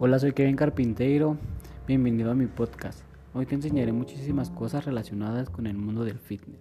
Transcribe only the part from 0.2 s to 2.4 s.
soy Kevin Carpinteiro. Bienvenido a